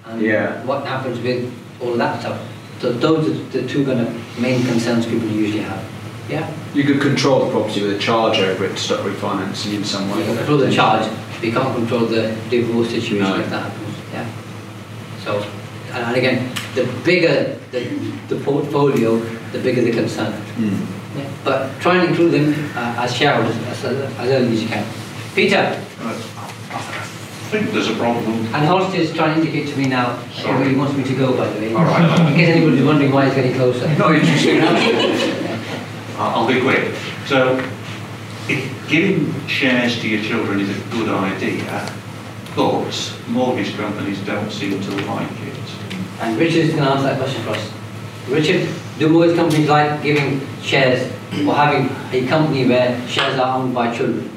and 0.05 0.21
Yeah. 0.21 0.63
what 0.65 0.85
happens 0.85 1.19
with 1.21 1.51
all 1.79 1.93
that 1.95 2.19
stuff. 2.21 2.39
So 2.81 2.91
those 2.91 3.27
are 3.27 3.33
the 3.51 3.67
two 3.67 3.85
kind 3.85 4.01
of 4.01 4.39
main 4.39 4.63
concerns 4.65 5.05
people 5.05 5.29
usually 5.29 5.63
have. 5.63 5.79
Yeah? 6.29 6.47
You 6.73 6.83
could 6.83 6.99
control 7.01 7.45
the 7.45 7.51
property 7.51 7.81
with 7.83 7.95
a 7.95 7.99
charge 7.99 8.39
over 8.39 8.65
it 8.65 8.75
to 8.75 8.81
stop 8.81 8.99
refinancing 8.99 9.75
in 9.75 9.83
some 9.83 10.09
way. 10.11 10.19
You 10.19 10.25
can 10.25 10.37
control 10.37 10.57
the 10.57 10.71
charge, 10.71 11.07
but 11.35 11.43
you 11.45 11.51
can't 11.53 11.73
control 11.75 12.01
the 12.05 12.33
divorce 12.49 12.89
situation 12.89 13.29
No. 13.29 13.39
if 13.39 13.49
that 13.49 13.63
happens. 13.63 13.95
Yeah. 14.13 14.25
So, 15.23 15.43
and, 15.97 16.05
and 16.07 16.15
again, 16.17 16.55
the 16.75 16.85
bigger 17.03 17.57
the, 17.71 17.83
the 18.29 18.39
portfolio, 18.43 19.17
the 19.51 19.59
bigger 19.59 19.81
the 19.81 19.91
concern. 19.91 20.33
Mm. 20.55 20.85
Yeah. 21.17 21.31
But 21.43 21.79
try 21.81 21.97
and 21.97 22.09
include 22.09 22.31
them 22.33 22.53
uh, 22.75 23.03
as 23.03 23.15
shareholders 23.15 23.55
as, 23.67 23.83
as 23.83 24.29
early 24.29 24.53
as 24.53 24.61
you 24.63 24.69
can. 24.69 24.85
Peter, 25.33 25.57
I 25.99 27.49
think 27.49 27.71
there's 27.71 27.89
a 27.89 27.95
problem. 27.95 28.33
and 28.53 28.65
Holst 28.67 28.95
is 28.95 29.13
trying 29.13 29.35
to 29.35 29.47
indicate 29.47 29.73
to 29.73 29.77
me 29.79 29.87
now 29.87 30.21
Sorry. 30.33 30.59
where 30.59 30.69
he 30.69 30.75
wants 30.75 30.95
me 30.95 31.03
to 31.05 31.15
go, 31.15 31.35
by 31.35 31.47
the 31.47 31.59
way. 31.59 31.73
All 31.73 31.85
right. 31.85 32.29
In 32.29 32.35
case 32.35 32.49
anybody's 32.49 32.83
wondering 32.83 33.11
why 33.11 33.25
he's 33.25 33.35
getting 33.35 33.53
closer. 33.53 33.87
Not 33.97 34.15
interesting. 34.15 34.61
I'll 36.17 36.41
I'll 36.41 36.47
be 36.47 36.59
quick. 36.61 36.93
So, 37.25 37.57
if 38.49 38.89
giving 38.89 39.33
shares 39.47 39.99
to 40.01 40.07
your 40.07 40.23
children 40.23 40.59
is 40.59 40.69
a 40.69 40.89
good 40.89 41.09
idea, 41.09 41.93
but 42.55 43.17
mortgage 43.27 43.75
companies 43.75 44.19
don't 44.25 44.51
seem 44.51 44.81
to 44.81 44.91
like 45.05 45.31
it. 45.41 45.56
And 46.19 46.37
Richard 46.37 46.65
is 46.65 46.71
going 46.71 46.83
to 46.83 46.89
answer 46.91 47.03
that 47.03 47.19
question 47.19 47.43
for 47.43 47.51
us. 47.51 47.71
Richard, 48.27 48.67
do 48.99 49.09
most 49.09 49.35
companies 49.35 49.69
like 49.69 50.01
giving 50.01 50.41
shares 50.61 51.11
or 51.47 51.53
having 51.53 51.89
a 52.11 52.27
company 52.27 52.67
where 52.67 52.99
shares 53.07 53.39
are 53.39 53.57
owned 53.59 53.73
by 53.73 53.95
children? 53.95 54.29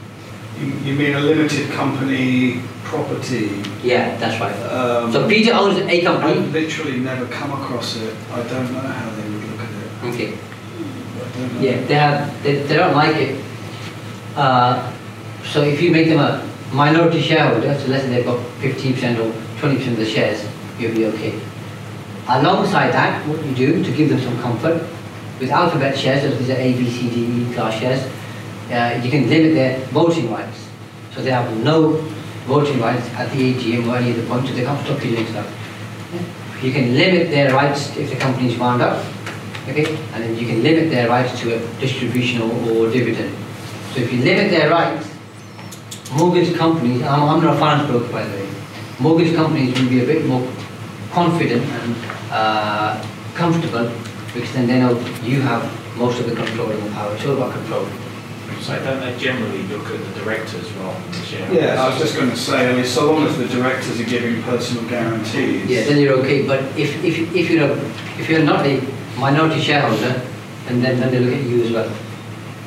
You 0.61 0.67
you 0.85 0.95
mean 0.95 1.15
a 1.15 1.21
limited 1.21 1.71
company 1.71 2.61
property? 2.85 3.63
Yeah, 3.83 4.17
that's 4.19 4.39
right. 4.41 4.55
Um, 4.71 5.13
So 5.13 5.27
Peter 5.29 5.55
owns 5.55 5.79
a 5.79 6.07
I've 6.07 6.53
literally 6.53 6.99
never 7.01 7.27
come 7.27 7.53
across 7.53 7.97
it. 7.97 8.15
I 8.31 8.43
don't 8.43 8.73
know 8.73 8.81
how 8.81 9.11
they 9.17 9.23
would 9.31 9.45
look 9.51 9.61
at 9.61 9.71
it. 9.71 10.15
Okay. 10.15 10.29
I 10.37 11.39
don't 11.39 11.55
know. 11.55 11.61
Yeah, 11.61 11.85
they 11.87 11.95
have. 11.95 12.43
They, 12.43 12.63
they 12.63 12.77
don't 12.77 12.95
like 12.95 13.17
it. 13.17 13.43
Uh, 14.37 14.93
so 15.45 15.63
if 15.63 15.81
you 15.81 15.91
make 15.91 16.09
them 16.09 16.21
a 16.21 16.47
minority 16.73 17.23
shareholder, 17.23 17.75
so 17.79 17.87
let's 17.89 18.05
say 18.05 18.11
they've 18.11 18.25
got 18.25 18.39
15% 18.61 19.19
or 19.19 19.33
20% 19.61 19.89
of 19.89 19.97
the 19.97 20.07
shares, 20.07 20.47
you'll 20.79 20.95
be 20.95 21.07
okay. 21.07 21.41
Alongside 22.31 22.93
that, 22.93 23.27
what 23.27 23.45
you 23.45 23.55
do 23.55 23.83
to 23.83 23.91
give 23.93 24.09
them 24.09 24.21
some 24.21 24.41
comfort, 24.41 24.87
with 25.41 25.51
alphabet 25.51 25.99
shares, 25.99 26.23
so 26.23 26.39
these 26.39 26.51
are 26.51 26.61
A, 26.61 26.73
B, 26.75 26.89
C, 26.89 27.11
D, 27.11 27.43
E 27.43 27.55
class 27.55 27.81
shares, 27.81 28.07
uh, 28.71 29.03
you 29.03 29.11
can 29.11 29.29
limit 29.29 29.55
their 29.55 29.81
voting 29.87 30.31
rights. 30.31 30.69
So 31.13 31.23
they 31.23 31.33
have 31.33 31.57
no 31.65 31.93
voting 32.47 32.79
rights 32.79 33.09
at 33.15 33.33
the 33.33 33.55
AGM 33.55 33.89
or 33.89 33.97
any 33.97 34.13
other 34.13 34.25
point, 34.27 34.47
so 34.47 34.53
they 34.55 34.63
can't 34.63 34.81
stop 34.85 35.05
you 35.05 35.17
doing 35.17 35.27
stuff. 35.27 35.47
Yeah. 36.15 36.63
You 36.63 36.73
can 36.73 36.95
limit 36.95 37.31
their 37.31 37.53
rights 37.53 37.97
if 37.97 38.11
the 38.11 38.17
company's 38.17 38.57
wound 38.57 38.81
up, 38.81 39.05
okay? 39.67 39.97
And 40.13 40.23
then 40.23 40.37
you 40.37 40.47
can 40.47 40.63
limit 40.63 40.91
their 40.91 41.09
rights 41.09 41.41
to 41.41 41.57
a 41.57 41.81
distribution 41.81 42.43
or, 42.43 42.53
or 42.71 42.93
dividend. 42.93 43.35
So 43.93 44.03
if 44.03 44.13
you 44.13 44.23
limit 44.23 44.51
their 44.51 44.71
rights, 44.71 45.09
mortgage 46.13 46.55
companies, 46.55 47.03
I'm, 47.03 47.23
I'm 47.23 47.43
not 47.43 47.57
a 47.57 47.59
finance 47.59 47.91
broker 47.91 48.13
by 48.13 48.23
the 48.23 48.37
way, 48.37 48.49
mortgage 49.01 49.35
companies 49.35 49.77
will 49.81 49.89
be 49.89 50.03
a 50.05 50.07
bit 50.07 50.27
more 50.27 50.47
confident 51.13 51.65
and 51.65 52.20
uh, 52.31 53.05
comfortable 53.35 53.91
because 54.33 54.53
then 54.53 54.67
they 54.67 54.79
know 54.81 54.99
you 55.23 55.41
have 55.43 55.63
most 55.97 56.21
of 56.21 56.29
the 56.29 56.37
control 56.37 56.71
and 56.71 56.83
the 56.83 56.91
power. 56.93 57.15
It's 57.15 57.25
all 57.27 57.37
about 57.37 57.53
control. 57.53 57.87
So 58.61 58.79
don't 58.85 59.01
they 59.01 59.17
generally 59.19 59.63
look 59.65 59.87
at 59.87 59.99
the 59.99 60.21
directors 60.21 60.71
rather 60.73 61.01
than 61.01 61.13
the 61.13 61.27
shareholders? 61.27 61.63
Yeah, 61.63 61.83
I 61.83 61.89
was 61.89 61.99
just 61.99 62.15
going 62.15 62.31
to 62.31 62.37
say, 62.37 62.71
I 62.71 62.77
mean, 62.77 62.85
so 62.85 63.11
long 63.11 63.27
as 63.27 63.39
the 63.39 63.49
directors 63.49 63.99
are 63.99 64.05
giving 64.05 64.43
personal 64.43 64.85
guarantees. 64.89 65.67
Yeah, 65.69 65.85
then 65.85 65.99
you're 65.99 66.19
okay. 66.19 66.47
But 66.47 66.65
if, 66.79 67.03
if, 67.03 67.35
if 67.35 67.51
you're 67.51 67.71
a, 67.71 67.77
if 68.21 68.29
you're 68.29 68.43
not 68.43 68.67
a 68.67 68.81
minority 69.19 69.61
shareholder, 69.61 70.23
and 70.69 70.85
then, 70.85 71.01
then 71.01 71.11
they 71.11 71.19
look 71.21 71.35
at 71.35 71.45
you 71.45 71.65
as 71.65 71.73
well. 71.73 71.93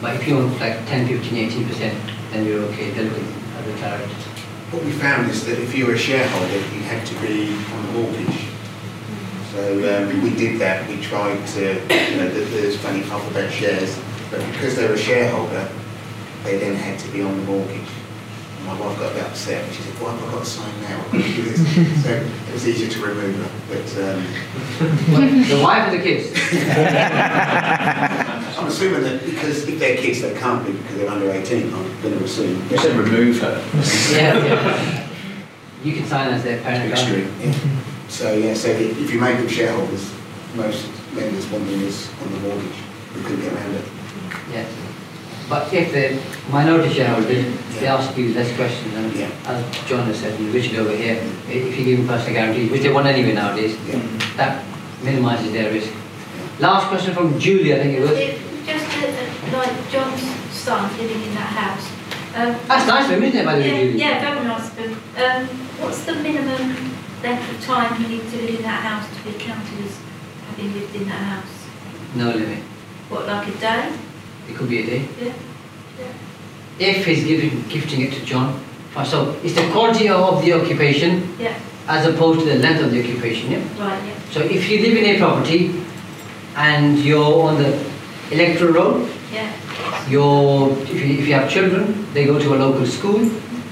But 0.02 0.16
if 0.16 0.28
you 0.28 0.38
own 0.38 0.52
like 0.60 0.86
10, 0.88 1.08
15, 1.08 1.38
18 1.38 1.68
percent, 1.68 1.98
then 2.32 2.46
you're 2.46 2.64
okay. 2.64 2.92
They 2.92 3.04
look 3.04 3.20
at 3.20 3.66
the 3.66 3.74
directors. 3.74 4.24
What 4.72 4.84
we 4.84 4.92
found 4.92 5.30
is 5.30 5.46
that 5.46 5.60
if 5.60 5.76
you 5.76 5.86
were 5.86 5.94
a 5.94 5.98
shareholder, 5.98 6.58
you 6.76 6.82
had 6.82 7.06
to 7.06 7.14
be 7.22 7.54
on 7.72 7.86
the 7.86 7.92
mortgage. 7.94 8.43
So 9.54 9.62
um, 9.62 10.10
we 10.24 10.32
did 10.36 10.60
that, 10.62 10.88
we 10.90 10.98
tried 11.00 11.46
to, 11.50 11.62
you 11.62 12.18
know, 12.18 12.28
th- 12.32 12.50
there's 12.50 12.84
only 12.86 13.04
alphabet 13.12 13.52
shares, 13.54 14.00
but 14.32 14.40
because 14.52 14.76
they 14.76 14.88
were 14.88 14.96
a 14.96 14.98
shareholder, 14.98 15.70
they 16.44 16.58
then 16.58 16.74
had 16.76 16.98
to 17.00 17.08
be 17.12 17.22
on 17.22 17.38
the 17.38 17.44
mortgage. 17.44 17.88
And 18.58 18.66
My 18.66 18.74
wife 18.80 18.98
got 18.98 19.12
a 19.12 19.14
bit 19.14 19.24
upset, 19.26 19.72
she 19.72 19.84
said, 19.84 19.94
why 20.02 20.10
have 20.12 20.24
I 20.28 20.32
got 20.32 20.40
to 20.40 20.46
sign 20.50 20.74
now? 20.82 20.98
I've 21.00 21.12
got 21.12 21.22
to 21.22 21.34
do 21.36 21.42
this. 21.44 21.60
So 22.04 22.10
it 22.10 22.54
was 22.54 22.68
easier 22.68 22.90
to 22.90 23.00
remove 23.06 23.36
her, 23.36 23.50
but 23.70 23.88
um, 24.02 24.26
the 25.48 25.60
wife 25.64 25.84
and 25.94 26.00
the 26.00 26.04
kids. 26.04 26.32
I'm 28.58 28.66
assuming 28.68 29.04
that 29.04 29.24
because 29.24 29.68
if 29.68 29.78
they're 29.78 29.98
kids, 29.98 30.20
they 30.22 30.34
can't 30.34 30.66
be 30.66 30.72
because 30.72 30.96
they're 30.98 31.12
under 31.12 31.30
18, 31.30 31.72
I'm 31.74 32.02
going 32.02 32.18
to 32.18 32.24
assume. 32.26 32.60
You 32.72 32.78
said 32.80 32.96
remove 32.98 33.40
her. 33.42 33.62
yeah, 34.16 34.34
yeah. 34.46 35.08
You 35.84 35.94
can 35.94 36.06
sign 36.08 36.34
as 36.34 36.42
their 36.44 36.60
parent. 36.62 36.96
can't? 36.96 37.18
Extreme, 37.20 37.32
yeah. 37.40 37.54
So, 38.14 38.34
yeah, 38.38 38.54
so 38.54 38.70
if 38.70 38.94
if 39.04 39.10
you 39.12 39.20
make 39.20 39.38
them 39.42 39.48
shareholders, 39.50 40.06
most 40.56 40.86
lenders 41.16 41.46
want 41.50 41.66
them 41.66 41.82
as 41.90 41.98
on 42.22 42.30
the 42.34 42.40
mortgage. 42.46 42.78
We 43.16 43.22
couldn't 43.24 43.42
get 43.42 43.54
around 43.54 43.74
it. 43.74 43.86
Yes. 44.54 44.70
But 45.50 45.74
if 45.74 45.92
they're 45.92 46.14
minority 46.52 46.94
shareholders, 46.94 47.46
they 47.80 47.88
ask 47.88 48.16
you 48.18 48.34
less 48.38 48.54
questions. 48.56 48.94
And 48.94 49.10
Yeah. 49.16 49.30
as 49.50 49.66
John 49.90 50.06
has 50.06 50.18
said, 50.20 50.40
and 50.40 50.54
Richard 50.54 50.78
over 50.80 50.96
here, 50.96 51.18
if 51.50 51.78
you 51.80 51.84
give 51.86 51.98
them 52.00 52.08
personal 52.08 52.34
guarantees, 52.38 52.70
which 52.72 52.82
they 52.84 52.92
want 52.94 53.08
anyway 53.08 53.34
nowadays, 53.34 53.76
Yeah. 53.90 54.00
that 54.38 54.64
minimises 55.04 55.52
their 55.52 55.72
risk. 55.74 55.90
Last 56.60 56.88
question 56.90 57.14
from 57.16 57.40
Julie, 57.40 57.74
I 57.74 57.80
think 57.82 57.98
it 57.98 58.02
was. 58.02 58.12
If- 58.18 58.40
Just 58.66 58.86
uh, 59.04 59.58
like 59.58 59.74
John's 59.92 60.24
son 60.54 60.88
living 60.98 61.22
in 61.28 61.34
that 61.36 61.52
house. 61.62 61.86
um, 62.38 62.56
That's 62.70 62.88
nice 62.88 63.06
of 63.06 63.12
him, 63.12 63.24
isn't 63.24 63.42
it, 63.42 63.46
by 63.46 63.56
the 63.56 63.62
way, 63.62 63.68
Yeah, 63.68 63.82
Julie? 63.84 64.00
yeah, 64.00 64.22
very 64.24 64.48
nice 64.48 64.68
of 64.72 64.78
him. 64.78 64.92
Um, 65.20 65.42
what's 65.82 66.02
the 66.08 66.14
minimum 66.16 66.93
length 67.24 67.50
of 67.52 67.62
time 67.64 68.02
you 68.02 68.08
need 68.10 68.30
to 68.30 68.38
live 68.38 68.56
in 68.58 68.62
that 68.64 68.84
house 68.84 69.08
to 69.18 69.24
be 69.24 69.38
counted 69.40 69.86
as 69.86 69.98
having 70.48 70.74
lived 70.74 70.96
in 70.96 71.06
that 71.06 71.24
house? 71.34 71.66
No 72.16 72.32
limit. 72.32 72.60
What, 73.10 73.26
like 73.28 73.48
a 73.48 73.52
day? 73.60 73.98
It 74.50 74.56
could 74.56 74.70
be 74.70 74.80
a 74.84 74.86
day. 74.86 75.08
Yeah. 75.22 75.34
If 76.80 77.06
he's 77.06 77.24
giving, 77.24 77.62
gifting 77.70 78.02
it 78.02 78.14
to 78.14 78.26
John, 78.26 78.64
so 79.06 79.36
it's 79.44 79.56
the 79.56 79.68
quality 79.72 80.10
of 80.10 80.44
the 80.44 80.54
occupation 80.54 81.36
Yeah, 81.40 81.58
as 81.88 82.06
opposed 82.08 82.42
to 82.42 82.46
the 82.46 82.56
length 82.56 82.82
of 82.84 82.92
the 82.92 83.00
occupation, 83.02 83.52
yeah? 83.52 83.58
right, 83.80 84.04
yeah. 84.06 84.14
So 84.32 84.42
if 84.42 84.70
you 84.70 84.80
live 84.82 84.98
in 84.98 85.16
a 85.16 85.18
property 85.20 85.82
and 86.56 86.98
you're 87.00 87.44
on 87.44 87.58
the 87.62 87.84
electoral 88.32 88.74
roll, 88.74 89.08
Yeah, 89.32 89.52
Your, 90.10 90.72
if 90.84 90.90
you, 90.94 91.18
if 91.20 91.28
you 91.28 91.34
have 91.34 91.50
children, 91.50 92.12
they 92.14 92.26
go 92.26 92.38
to 92.38 92.54
a 92.56 92.58
local 92.58 92.86
school, 92.86 93.22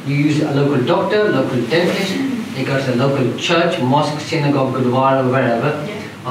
you 0.07 0.15
use 0.15 0.41
a 0.41 0.51
local 0.53 0.83
doctor, 0.85 1.29
local 1.31 1.61
dentist, 1.67 2.13
they 2.53 2.63
go 2.63 2.83
to 2.83 2.91
the 2.91 2.97
local 2.97 3.37
church, 3.37 3.79
mosque, 3.81 4.19
synagogue, 4.19 4.73
gurdwara, 4.73 5.29
wherever. 5.29 5.71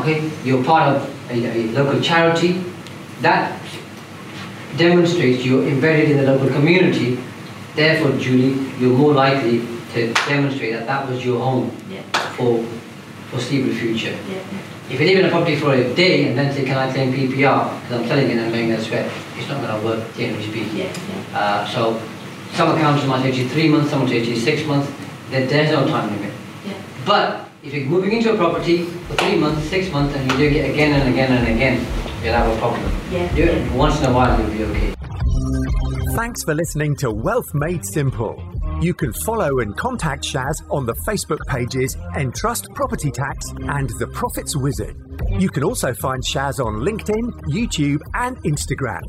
Okay, 0.00 0.30
you're 0.44 0.62
part 0.62 0.96
of 0.96 1.30
a, 1.30 1.34
a 1.34 1.66
local 1.72 2.00
charity. 2.00 2.62
That 3.20 3.60
demonstrates 4.76 5.44
you're 5.44 5.66
embedded 5.66 6.10
in 6.10 6.16
the 6.18 6.32
local 6.32 6.48
community. 6.50 7.18
Therefore, 7.74 8.16
Julie, 8.18 8.54
you're 8.78 8.96
more 8.96 9.12
likely 9.12 9.60
to 9.94 10.12
demonstrate 10.28 10.72
that 10.72 10.86
that 10.86 11.08
was 11.08 11.24
your 11.24 11.40
home 11.40 11.74
yeah. 11.88 12.02
for 12.36 12.64
foreseeable 13.30 13.74
future. 13.74 14.16
Yeah. 14.28 14.42
If 14.90 14.98
you 14.98 15.06
live 15.06 15.18
in 15.20 15.24
a 15.26 15.28
property 15.30 15.56
for 15.56 15.72
a 15.72 15.94
day 15.94 16.28
and 16.28 16.36
then 16.36 16.52
say, 16.52 16.64
can 16.64 16.76
I 16.76 16.92
claim 16.92 17.12
PPR, 17.12 17.80
because 17.82 18.00
I'm 18.00 18.08
selling 18.08 18.26
it 18.26 18.32
and 18.32 18.40
I'm 18.40 18.50
going 18.50 18.72
elsewhere, 18.72 19.08
it's 19.36 19.48
not 19.48 19.60
going 19.62 19.80
to 19.80 19.86
work, 19.86 20.16
generally 20.16 20.42
speaking. 20.42 20.76
Yeah, 20.76 20.92
yeah. 21.32 21.38
Uh, 21.38 21.66
so 21.66 22.02
some 22.54 22.70
accountants 22.74 23.06
might 23.06 23.22
take 23.22 23.36
you 23.36 23.48
three 23.48 23.68
months, 23.68 23.90
some 23.90 24.00
will 24.00 24.08
to 24.08 24.18
you 24.18 24.36
six 24.36 24.66
months, 24.66 24.90
there, 25.30 25.46
there's 25.46 25.70
no 25.70 25.86
time 25.86 26.10
limit. 26.10 26.32
Yeah. 26.66 26.74
But 27.06 27.48
if 27.62 27.72
you're 27.72 27.86
moving 27.86 28.12
into 28.12 28.32
a 28.32 28.36
property 28.36 28.84
for 28.84 29.14
three 29.14 29.36
months, 29.36 29.68
six 29.68 29.90
months, 29.92 30.14
and 30.14 30.30
you 30.32 30.38
do 30.38 30.44
it 30.58 30.70
again 30.70 31.00
and 31.00 31.08
again 31.12 31.32
and 31.32 31.46
again, 31.56 31.76
you'll 32.22 32.34
have 32.34 32.54
a 32.54 32.58
problem. 32.58 32.92
Yeah. 33.10 33.34
Do 33.34 33.42
it 33.44 33.72
once 33.72 34.00
in 34.00 34.06
a 34.06 34.12
while, 34.12 34.38
you'll 34.40 34.50
be 34.50 34.64
okay. 34.64 34.94
Thanks 36.14 36.42
for 36.42 36.54
listening 36.54 36.96
to 36.96 37.10
Wealth 37.10 37.54
Made 37.54 37.84
Simple. 37.84 38.42
You 38.80 38.94
can 38.94 39.12
follow 39.12 39.60
and 39.60 39.76
contact 39.76 40.24
Shaz 40.24 40.62
on 40.70 40.86
the 40.86 40.94
Facebook 41.06 41.40
pages 41.46 41.96
Entrust 42.16 42.72
Property 42.74 43.10
Tax 43.10 43.52
and 43.68 43.90
The 43.98 44.06
Profits 44.08 44.56
Wizard. 44.56 44.96
You 45.40 45.48
can 45.48 45.64
also 45.64 45.94
find 45.94 46.22
Shaz 46.22 46.62
on 46.62 46.82
LinkedIn, 46.82 47.32
YouTube, 47.48 48.02
and 48.12 48.36
Instagram. 48.42 49.00